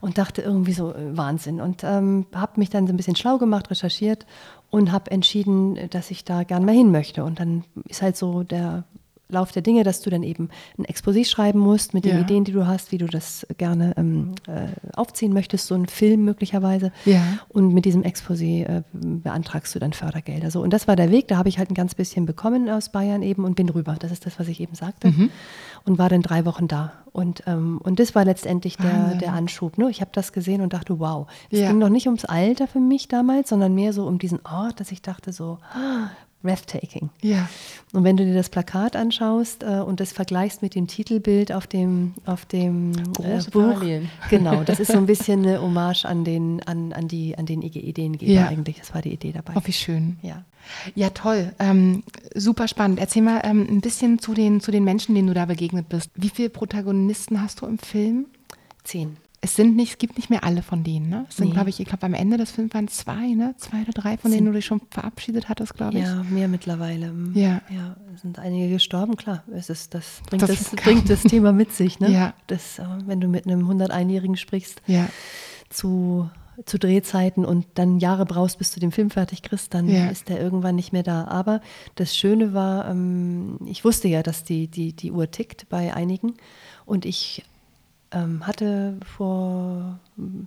[0.00, 1.60] und dachte irgendwie so, äh, Wahnsinn.
[1.60, 4.26] Und ähm, habe mich dann so ein bisschen schlau gemacht, recherchiert
[4.70, 7.24] und habe entschieden, dass ich da gern mal hin möchte.
[7.24, 8.84] Und dann ist halt so der
[9.30, 12.20] Lauf der Dinge, dass du dann eben ein Exposé schreiben musst mit den ja.
[12.20, 16.24] Ideen, die du hast, wie du das gerne ähm, äh, aufziehen möchtest, so ein Film
[16.24, 16.92] möglicherweise.
[17.04, 17.22] Ja.
[17.48, 20.50] Und mit diesem Exposé äh, beantragst du dann Fördergelder.
[20.50, 21.28] So, und das war der Weg.
[21.28, 23.96] Da habe ich halt ein ganz bisschen bekommen aus Bayern eben und bin rüber.
[23.98, 25.08] Das ist das, was ich eben sagte.
[25.08, 25.30] Mhm.
[25.84, 26.92] Und war dann drei Wochen da.
[27.12, 29.78] Und, ähm, und das war letztendlich der, der Anschub.
[29.78, 29.90] Ne?
[29.90, 31.26] Ich habe das gesehen und dachte, wow.
[31.50, 31.68] Es ja.
[31.68, 34.92] ging noch nicht ums Alter für mich damals, sondern mehr so um diesen Ort, dass
[34.92, 35.58] ich dachte so,
[36.42, 37.10] breathtaking.
[37.22, 37.48] Ja.
[37.92, 41.66] Und wenn du dir das Plakat anschaust äh, und das vergleichst mit dem Titelbild auf
[41.66, 44.10] dem, auf dem äh, Buch, Parallelen.
[44.30, 47.62] genau, das ist so ein bisschen eine Hommage an den, an, an die, an den
[47.62, 48.48] Ideengeber ja.
[48.48, 48.78] eigentlich.
[48.78, 49.54] Das war die Idee dabei.
[49.56, 50.18] Oh, wie schön.
[50.22, 50.44] Ja.
[50.94, 51.52] Ja, toll.
[51.58, 52.02] Ähm,
[52.34, 52.98] super spannend.
[52.98, 56.10] Erzähl mal ähm, ein bisschen zu den, zu den Menschen, denen du da begegnet bist.
[56.14, 58.26] Wie viele Protagonisten hast du im Film?
[58.84, 61.24] Zehn es sind nicht, es gibt nicht mehr alle von denen, ne?
[61.28, 61.54] Es sind, nee.
[61.54, 63.54] glaube ich, ich glaube, am Ende des Films waren zwei, ne?
[63.56, 66.04] Zwei oder drei, von sind, denen du dich schon verabschiedet hattest, glaube ich.
[66.04, 67.14] Ja, mehr mittlerweile.
[67.32, 67.62] Ja.
[67.70, 69.42] Ja, sind einige gestorben, klar.
[69.54, 72.10] Es ist, das bringt das, das bringt das Thema mit sich, ne?
[72.10, 72.34] Ja.
[72.48, 75.08] Das, äh, wenn du mit einem 101-Jährigen sprichst, ja.
[75.70, 76.28] zu,
[76.66, 80.08] zu Drehzeiten und dann Jahre brauchst, bis du den Film fertig kriegst, dann ja.
[80.08, 81.24] ist der irgendwann nicht mehr da.
[81.24, 81.62] Aber
[81.94, 86.34] das Schöne war, ähm, ich wusste ja, dass die, die, die Uhr tickt bei einigen
[86.84, 87.42] und ich
[88.12, 89.98] hatte vor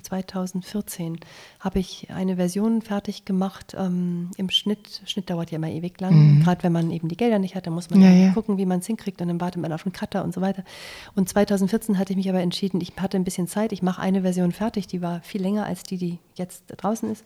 [0.01, 1.19] 2014
[1.59, 3.75] habe ich eine Version fertig gemacht.
[3.77, 6.13] Ähm, Im Schnitt, Schnitt dauert ja immer ewig lang.
[6.13, 6.43] Mhm.
[6.43, 8.31] Gerade wenn man eben die Gelder nicht hat, dann muss man ja, ja.
[8.33, 10.63] gucken, wie man es hinkriegt und dann wartet man auf einen Cutter und so weiter.
[11.15, 14.21] Und 2014 hatte ich mich aber entschieden, ich hatte ein bisschen Zeit, ich mache eine
[14.23, 17.23] Version fertig, die war viel länger als die, die jetzt draußen ist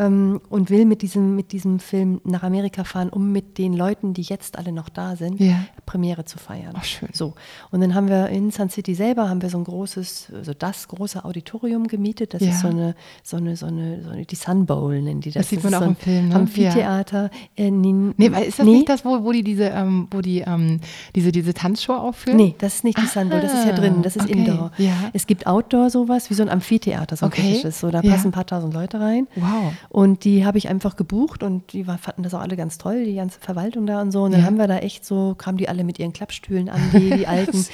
[0.00, 4.14] ähm, und will mit diesem, mit diesem Film nach Amerika fahren, um mit den Leuten,
[4.14, 5.64] die jetzt alle noch da sind, ja.
[5.84, 6.72] Premiere zu feiern.
[6.74, 7.10] Ach, schön.
[7.12, 7.34] So.
[7.70, 10.88] Und dann haben wir in Sun City selber haben wir so ein großes, also das
[10.88, 12.32] große Auditorium gemietet.
[12.34, 12.50] Das ja.
[12.50, 15.42] ist so eine, so eine, so eine, so eine, die Sun Bowl nennen die das.
[15.42, 16.28] Das sieht man auch so im Film.
[16.28, 16.34] Ne?
[16.34, 17.30] Amphitheater.
[17.58, 17.64] Ja.
[17.66, 18.72] Äh, nee, nee, ist das nee.
[18.72, 20.80] nicht das, wo, wo die diese, ähm, wo die ähm,
[21.14, 22.36] diese, diese Tanzshow aufführen?
[22.36, 24.38] Nee, das ist nicht die Sun Bowl, das ist ja drin, das ist okay.
[24.38, 24.72] Indoor.
[24.78, 25.10] Ja.
[25.12, 27.70] Es gibt Outdoor sowas, wie so ein Amphitheater, so ein okay.
[27.70, 29.26] So, da passen ein paar tausend Leute rein.
[29.34, 29.72] Wow.
[29.90, 33.16] Und die habe ich einfach gebucht und die fanden das auch alle ganz toll, die
[33.16, 34.22] ganze Verwaltung da und so.
[34.22, 34.46] Und dann ja.
[34.46, 37.66] haben wir da echt so, kamen die alle mit ihren Klappstühlen an, die, die alten.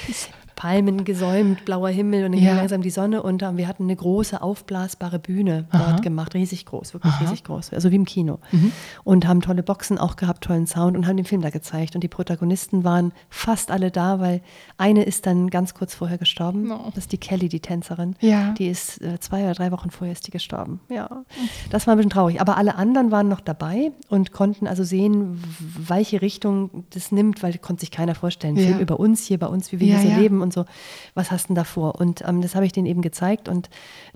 [0.57, 2.49] Palmen gesäumt, blauer Himmel und dann ja.
[2.49, 3.49] ging langsam die Sonne unter.
[3.49, 5.91] Und wir hatten eine große aufblasbare Bühne Aha.
[5.91, 7.23] dort gemacht, riesig groß, wirklich Aha.
[7.23, 8.39] riesig groß, also wie im Kino.
[8.51, 8.71] Mhm.
[9.03, 11.93] Und haben tolle Boxen auch gehabt, tollen Sound und haben den Film da gezeigt.
[11.93, 14.41] Und die Protagonisten waren fast alle da, weil
[14.77, 16.63] eine ist dann ganz kurz vorher gestorben.
[16.63, 16.85] No.
[16.87, 18.15] Das ist die Kelly, die Tänzerin.
[18.19, 18.53] Ja.
[18.53, 20.81] Die ist äh, zwei oder drei Wochen vorher ist die gestorben.
[20.89, 21.23] Ja,
[21.69, 22.41] das war ein bisschen traurig.
[22.41, 25.39] Aber alle anderen waren noch dabei und konnten also sehen,
[25.77, 28.55] welche Richtung das nimmt, weil konnte sich keiner vorstellen.
[28.55, 28.63] Ja.
[28.63, 30.65] Film über uns hier bei uns, wie wir ja, hier so leben und so,
[31.13, 31.95] was hast du denn davor?
[31.99, 33.69] Und ähm, das habe ich denen eben gezeigt und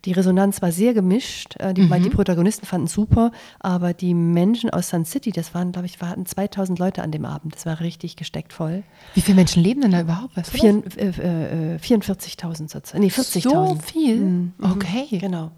[0.06, 1.56] die Resonanz war sehr gemischt.
[1.60, 2.04] Äh, die, mhm.
[2.04, 6.26] die Protagonisten fanden super, aber die Menschen aus Sun City, das waren, glaube ich, waren
[6.26, 7.56] 2000 Leute an dem Abend.
[7.56, 8.84] Das war richtig gesteckt voll.
[9.14, 10.36] Wie viele Menschen leben denn da überhaupt?
[10.36, 10.68] Weißt du
[10.98, 13.42] äh, äh, 44.000 Nee, 40.000.
[13.42, 14.18] So viel?
[14.18, 14.54] Mhm.
[14.62, 15.20] Okay.
[15.20, 15.52] Genau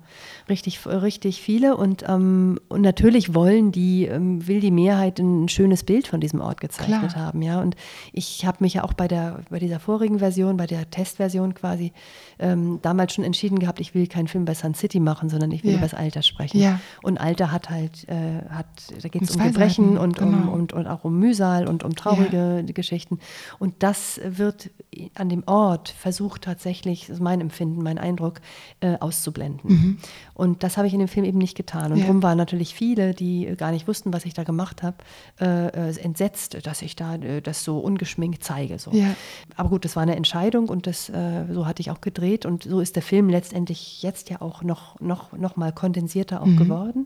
[0.50, 1.78] richtig, richtig viele.
[1.78, 6.42] Und, ähm, und natürlich wollen die, ähm, will die Mehrheit ein schönes Bild von diesem
[6.42, 7.26] Ort gezeichnet Klar.
[7.26, 7.42] haben.
[7.42, 7.62] Ja?
[7.62, 7.76] Und
[8.12, 11.94] ich habe mich ja auch bei, der, bei dieser vorigen Version, bei der Testversion quasi,
[12.40, 15.64] ähm, damals schon entschieden gehabt, ich will keinen Film bei Sun City machen, sondern ich
[15.64, 15.78] will ja.
[15.78, 16.60] über das Alter sprechen.
[16.60, 16.80] Ja.
[17.02, 18.68] Und Alter hat halt, äh, hat,
[19.02, 20.38] da geht es um Gebrechen und, genau.
[20.38, 22.74] um, und, und auch um Mühsal und um traurige ja.
[22.74, 23.20] Geschichten.
[23.60, 24.72] Und das wird
[25.16, 28.42] an dem Ort versucht tatsächlich, das ist mein Empfinden, mein Eindruck,
[28.80, 29.70] äh, auszublenden.
[29.70, 29.98] Mhm.
[30.34, 31.92] Und das habe ich in dem Film eben nicht getan.
[31.92, 32.06] Und ja.
[32.06, 34.98] darum waren natürlich viele, die gar nicht wussten, was ich da gemacht habe,
[35.40, 38.80] äh, äh, entsetzt, dass ich da äh, das so ungeschminkt zeige.
[38.80, 38.92] So.
[38.92, 39.16] Ja.
[39.56, 42.46] Aber gut, das war eine Entscheidung und das, äh, so hatte ich auch gedreht.
[42.46, 46.48] Und so ist der Film letztendlich jetzt ja auch noch, noch, noch mal kondensierter auch
[46.48, 46.58] mhm.
[46.58, 47.06] geworden.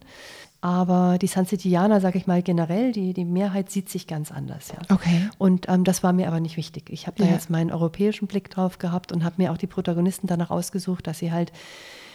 [0.59, 4.69] Aber die Sun Cityaner, sage ich mal generell, die, die Mehrheit sieht sich ganz anders.
[4.69, 4.79] Ja.
[4.93, 5.29] Okay.
[5.37, 6.89] Und ähm, das war mir aber nicht wichtig.
[6.89, 7.33] Ich habe da ja.
[7.33, 11.19] jetzt meinen europäischen Blick drauf gehabt und habe mir auch die Protagonisten danach ausgesucht, dass
[11.19, 11.51] sie halt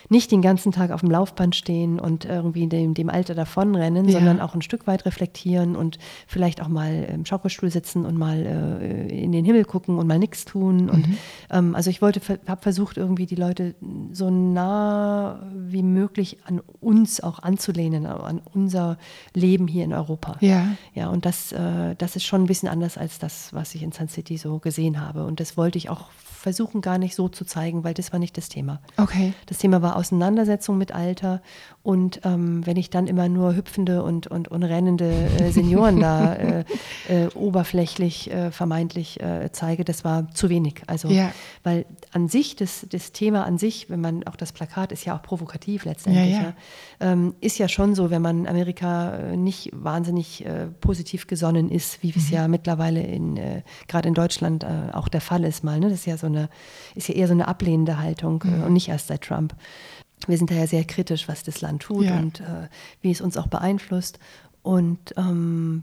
[0.09, 4.13] nicht den ganzen Tag auf dem Laufband stehen und irgendwie dem, dem Alter davonrennen, ja.
[4.13, 8.45] sondern auch ein Stück weit reflektieren und vielleicht auch mal im Schaukelstuhl sitzen und mal
[8.81, 10.91] äh, in den Himmel gucken und mal nichts tun.
[10.91, 11.19] Und mhm.
[11.51, 13.75] ähm, also ich wollte, habe versucht, irgendwie die Leute
[14.13, 18.99] so nah wie möglich an uns auch anzulehnen, an unser
[19.35, 20.37] Leben hier in Europa.
[20.41, 20.67] Ja.
[20.95, 23.93] Ja, und das, äh, das ist schon ein bisschen anders als das, was ich in
[23.93, 25.25] Sun City so gesehen habe.
[25.25, 26.09] Und das wollte ich auch
[26.43, 28.81] versuchen gar nicht so zu zeigen, weil das war nicht das Thema.
[28.97, 29.33] Okay.
[29.47, 31.41] Das Thema war Auseinandersetzung mit Alter
[31.83, 36.35] und ähm, wenn ich dann immer nur hüpfende und, und, und rennende äh, Senioren da
[36.35, 36.65] äh,
[37.09, 40.83] äh, oberflächlich äh, vermeintlich äh, zeige, das war zu wenig.
[40.87, 41.33] Also, ja.
[41.65, 45.17] weil an sich, das, das Thema an sich, wenn man auch das Plakat ist ja
[45.17, 46.55] auch provokativ letztendlich, ja, ja.
[47.01, 50.45] Ähm, ist ja schon so, wenn man Amerika äh, nicht wahnsinnig
[50.81, 52.15] positiv gesonnen ist, wie mhm.
[52.17, 53.39] es ja mittlerweile in,
[53.89, 55.79] gerade in Deutschland auch der Fall ist mal.
[55.81, 55.89] Ne?
[55.89, 56.49] Das ist ja so eine,
[56.95, 58.65] ist ja eher so eine ablehnende Haltung mhm.
[58.65, 59.55] und nicht erst seit Trump
[60.29, 62.19] wir sind da ja sehr kritisch, was das Land tut ja.
[62.19, 62.69] und äh,
[63.01, 64.19] wie es uns auch beeinflusst.
[64.63, 65.83] Und ähm,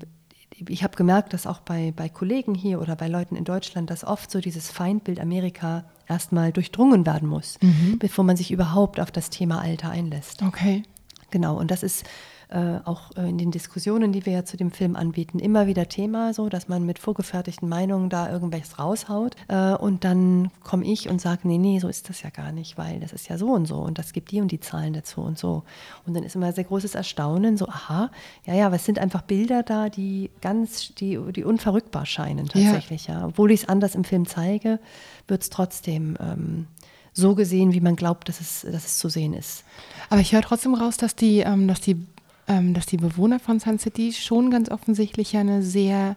[0.67, 4.03] ich habe gemerkt, dass auch bei, bei Kollegen hier oder bei Leuten in Deutschland, dass
[4.03, 7.97] oft so dieses Feindbild Amerika erstmal durchdrungen werden muss, mhm.
[7.99, 10.41] bevor man sich überhaupt auf das Thema Alter einlässt.
[10.43, 10.83] Okay.
[11.31, 12.05] Genau, und das ist
[12.49, 15.87] äh, auch äh, in den Diskussionen, die wir ja zu dem Film anbieten, immer wieder
[15.87, 19.35] Thema, so dass man mit vorgefertigten Meinungen da irgendwas raushaut.
[19.47, 22.75] Äh, und dann komme ich und sage, nee, nee, so ist das ja gar nicht,
[22.75, 25.21] weil das ist ja so und so und das gibt die und die Zahlen dazu
[25.21, 25.63] und so.
[26.07, 28.09] Und dann ist immer sehr großes Erstaunen, so, aha,
[28.45, 33.19] ja, ja, was sind einfach Bilder da, die ganz, die, die unverrückbar scheinen tatsächlich, ja.
[33.19, 33.25] ja.
[33.27, 34.79] Obwohl ich es anders im Film zeige,
[35.27, 36.65] wird es trotzdem ähm,
[37.13, 39.63] so gesehen, wie man glaubt, dass es, dass es zu sehen ist.
[40.09, 42.07] Aber ich höre trotzdem raus, dass die, ähm, dass die
[42.49, 46.15] dass die Bewohner von Sun City schon ganz offensichtlich eine sehr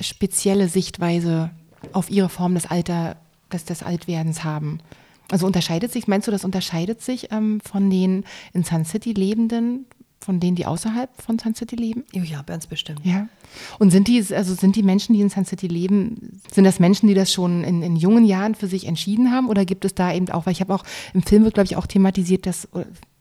[0.00, 1.50] spezielle Sichtweise
[1.92, 3.16] auf ihre Form des Alter,
[3.52, 4.78] des, des Altwerdens haben.
[5.30, 9.86] Also unterscheidet sich, meinst du, das unterscheidet sich ähm, von den in Sun City Lebenden,
[10.20, 12.04] von denen, die außerhalb von Sun City leben?
[12.12, 13.00] Ja, ganz bestimmt.
[13.04, 13.28] Ja.
[13.78, 17.08] Und sind die, also sind die Menschen, die in Sun City leben, sind das Menschen,
[17.08, 19.48] die das schon in, in jungen Jahren für sich entschieden haben?
[19.48, 21.76] Oder gibt es da eben auch, weil ich habe auch im Film wird, glaube ich,
[21.76, 22.68] auch thematisiert, dass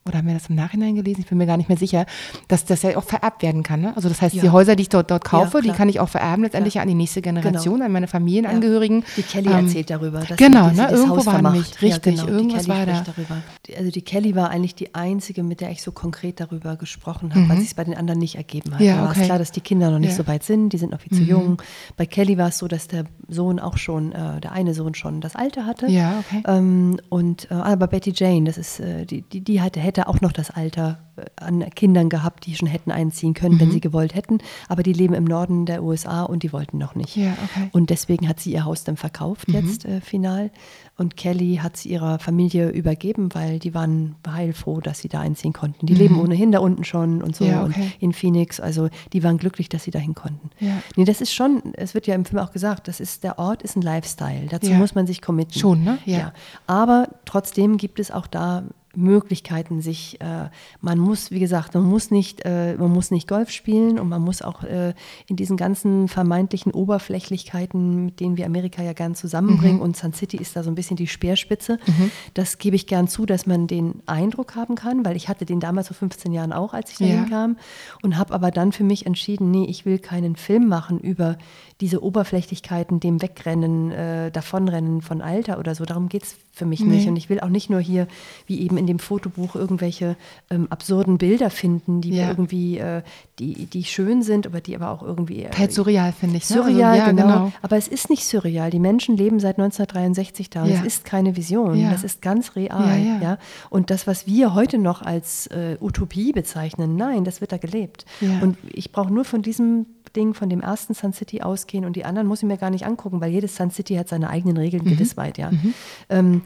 [0.05, 1.21] oder haben wir das im Nachhinein gelesen?
[1.21, 2.05] Ich bin mir gar nicht mehr sicher,
[2.47, 3.81] dass das ja auch vererbt werden kann.
[3.81, 3.95] Ne?
[3.95, 4.41] Also das heißt, ja.
[4.41, 6.81] die Häuser, die ich dort, dort kaufe, ja, die kann ich auch vererben letztendlich ja.
[6.81, 7.85] an die nächste Generation, genau.
[7.85, 9.03] an meine Familienangehörigen.
[9.17, 10.21] Die Kelly ähm, erzählt darüber.
[10.21, 10.89] Dass genau, sie, ne?
[10.89, 12.27] irgendwo Haus war nämlich, richtig, genau.
[12.27, 13.01] irgendwas war da.
[13.01, 13.37] Darüber.
[13.77, 17.41] Also die Kelly war eigentlich die einzige, mit der ich so konkret darüber gesprochen habe,
[17.41, 17.49] mhm.
[17.49, 18.81] weil es sich bei den anderen nicht ergeben hat.
[18.81, 20.91] Ja, da war es klar, dass die Kinder noch nicht so weit sind, die sind
[20.91, 21.29] noch viel zu mhm.
[21.29, 21.61] jung.
[21.95, 25.21] Bei Kelly war es so, dass der Sohn auch schon, äh, der eine Sohn schon
[25.21, 25.87] das Alter hatte.
[25.87, 26.43] Ja, okay.
[26.47, 30.21] Ähm, und äh, aber Betty Jane, das ist, äh, die, die, die hatte, hätte auch
[30.21, 33.59] noch das Alter äh, an Kindern gehabt, die schon hätten einziehen können, mhm.
[33.59, 34.37] wenn sie gewollt hätten.
[34.69, 37.17] Aber die leben im Norden der USA und die wollten noch nicht.
[37.17, 37.69] Ja, okay.
[37.73, 39.55] Und deswegen hat sie ihr Haus dann verkauft mhm.
[39.55, 40.49] jetzt äh, final.
[40.97, 45.51] Und Kelly hat sie ihrer Familie übergeben, weil die waren heilfroh, dass sie da einziehen
[45.51, 45.85] konnten.
[45.85, 45.99] Die mhm.
[45.99, 47.81] leben ohnehin da unten schon und so ja, okay.
[47.81, 48.59] und in Phoenix.
[48.59, 50.51] Also die waren glücklich, dass sie dahin konnten.
[50.59, 50.81] Ja.
[50.95, 53.61] Nee, das ist schon, es wird ja im Film auch gesagt, das ist, der Ort
[53.61, 54.47] ist ein Lifestyle.
[54.49, 54.77] Dazu ja.
[54.77, 55.59] muss man sich committen.
[55.59, 55.97] Schon, ne?
[56.05, 56.17] Ja.
[56.17, 56.33] ja.
[56.67, 58.63] Aber trotzdem gibt es auch da
[58.95, 60.49] Möglichkeiten, sich, äh,
[60.81, 64.21] man muss, wie gesagt, man muss nicht, äh, man muss nicht Golf spielen und man
[64.21, 64.93] muss auch äh,
[65.27, 69.83] in diesen ganzen vermeintlichen Oberflächlichkeiten, mit denen wir Amerika ja gern zusammenbringen, mhm.
[69.83, 71.79] und Sun City ist da so ein bisschen die Speerspitze.
[71.85, 72.11] Mhm.
[72.33, 75.59] Das gebe ich gern zu, dass man den Eindruck haben kann, weil ich hatte den
[75.59, 77.29] damals vor 15 Jahren auch, als ich dahin ja.
[77.29, 77.57] kam,
[78.03, 81.37] und habe aber dann für mich entschieden, nee, ich will keinen Film machen über
[81.81, 85.83] diese Oberflächlichkeiten, dem Wegrennen, äh, Davonrennen von Alter oder so.
[85.83, 86.95] Darum geht es für mich nee.
[86.95, 87.07] nicht.
[87.07, 88.07] Und ich will auch nicht nur hier,
[88.45, 90.17] wie eben in dem Fotobuch, irgendwelche
[90.49, 92.29] ähm, absurden Bilder finden, die ja.
[92.29, 93.03] irgendwie, äh,
[93.39, 95.43] die, die schön sind, aber die aber auch irgendwie.
[95.43, 96.49] Äh, halt surreal, finde ich.
[96.49, 96.57] Ne?
[96.57, 97.21] Surreal, also, ja, genau.
[97.21, 97.51] genau.
[97.61, 98.71] Aber es ist nicht surreal.
[98.71, 100.65] Die Menschen leben seit 1963 da.
[100.65, 100.79] Ja.
[100.79, 101.89] Es ist keine Vision.
[101.91, 102.99] Das ist ganz real.
[103.21, 103.37] Ja,
[103.69, 108.05] Und das, was wir heute noch als äh, Utopie bezeichnen, nein, das wird da gelebt.
[108.41, 112.05] Und ich brauche nur von diesem Ding von dem ersten Sun City ausgehen und die
[112.05, 114.83] anderen muss ich mir gar nicht angucken, weil jedes Sun City hat seine eigenen Regeln,
[114.83, 114.89] mhm.
[114.89, 115.51] gewiss weit, ja.
[115.51, 115.73] Mhm.
[116.09, 116.41] Ähm,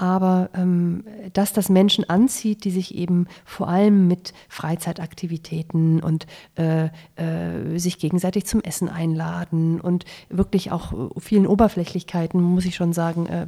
[0.00, 6.86] aber ähm, dass das Menschen anzieht, die sich eben vor allem mit Freizeitaktivitäten und äh,
[7.16, 12.94] äh, sich gegenseitig zum Essen einladen und wirklich auch äh, vielen Oberflächlichkeiten, muss ich schon
[12.94, 13.46] sagen, äh,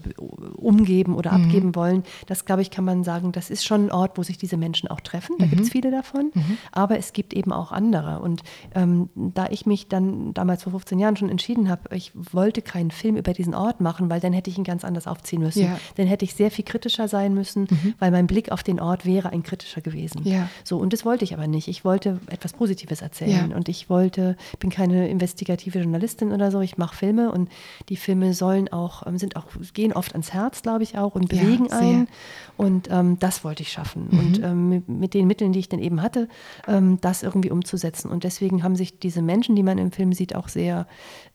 [0.56, 1.44] umgeben oder mhm.
[1.44, 4.36] abgeben wollen, das glaube ich, kann man sagen, das ist schon ein Ort, wo sich
[4.36, 5.36] diese Menschen auch treffen.
[5.38, 5.50] Da mhm.
[5.50, 6.58] gibt es viele davon, mhm.
[6.70, 8.20] aber es gibt eben auch andere.
[8.20, 8.42] Und
[8.74, 12.90] ähm, da ich mich dann damals vor 15 Jahren schon entschieden habe, ich wollte keinen
[12.90, 15.62] Film über diesen Ort machen, weil dann hätte ich ihn ganz anders aufziehen müssen.
[15.62, 15.78] Ja.
[15.96, 17.94] Dann hätte ich sehr viel kritischer sein müssen, mhm.
[18.00, 20.22] weil mein Blick auf den Ort wäre ein kritischer gewesen.
[20.24, 20.48] Ja.
[20.64, 21.68] So, und das wollte ich aber nicht.
[21.68, 23.57] Ich wollte etwas Positives erzählen ja.
[23.57, 27.48] und ich wollte, bin keine investigative Journalistin oder so, ich mache Filme und
[27.90, 31.28] die Filme sollen auch, ähm, sind auch, gehen oft ans Herz, glaube ich auch, und
[31.28, 32.09] bewegen ja, einen.
[32.57, 34.09] Und ähm, das wollte ich schaffen.
[34.11, 34.18] Mhm.
[34.18, 36.28] Und ähm, mit den Mitteln, die ich dann eben hatte,
[36.66, 38.11] ähm, das irgendwie umzusetzen.
[38.11, 40.88] Und deswegen haben sich diese Menschen, die man im Film sieht, auch sehr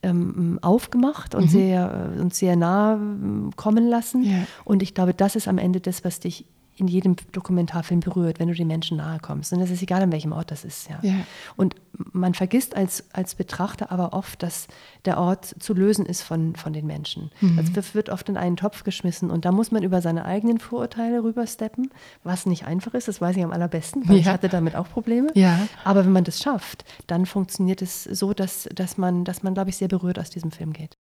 [0.04, 1.50] ähm, aufgemacht und mhm.
[1.50, 4.48] sehr, äh, uns sehr nah ähm, kommen lassen.
[4.66, 8.48] Und ich glaube, das ist am Ende das, was dich in jedem Dokumentarfilm berührt, wenn
[8.48, 9.52] du den Menschen nahe kommst.
[9.54, 10.90] Und das ist egal, an welchem Ort das ist.
[10.90, 11.00] Ja.
[11.02, 11.16] ja.
[11.56, 11.76] Und
[12.14, 14.68] man vergisst als, als Betrachter aber oft, dass
[15.06, 17.32] der Ort zu lösen ist von, von den Menschen.
[17.42, 17.58] Mhm.
[17.58, 20.60] Also das wird oft in einen Topf geschmissen und da muss man über seine eigenen
[20.60, 21.90] Vorurteile rübersteppen,
[22.24, 24.22] was nicht einfach ist, das weiß ich am allerbesten, weil ja.
[24.22, 25.30] ich hatte damit auch Probleme.
[25.34, 25.68] Ja.
[25.84, 29.70] Aber wenn man das schafft, dann funktioniert es so, dass, dass man, dass man, glaube
[29.72, 30.96] ich, sehr berührt aus diesem Film geht.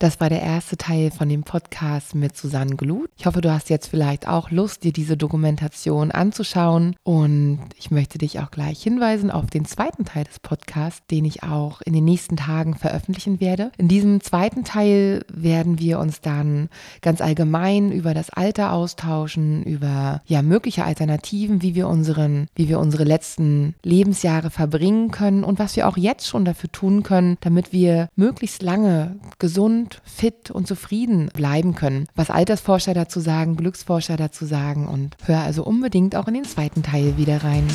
[0.00, 3.10] Das war der erste Teil von dem Podcast mit Susanne Glut.
[3.16, 6.94] Ich hoffe, du hast jetzt vielleicht auch Lust, dir diese Dokumentation anzuschauen.
[7.02, 11.42] Und ich möchte dich auch gleich hinweisen auf den zweiten Teil des Podcasts, den ich
[11.42, 13.72] auch in den nächsten Tagen veröffentlichen werde.
[13.76, 16.68] In diesem zweiten Teil werden wir uns dann
[17.02, 22.78] ganz allgemein über das Alter austauschen, über ja mögliche Alternativen, wie wir unseren, wie wir
[22.78, 27.72] unsere letzten Lebensjahre verbringen können und was wir auch jetzt schon dafür tun können, damit
[27.72, 32.06] wir möglichst lange gesund gesund, fit und zufrieden bleiben können.
[32.14, 36.82] Was Altersforscher dazu sagen, Glücksforscher dazu sagen und hör also unbedingt auch in den zweiten
[36.82, 37.66] Teil wieder rein.